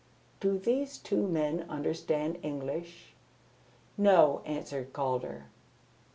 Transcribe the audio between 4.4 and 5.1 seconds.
answered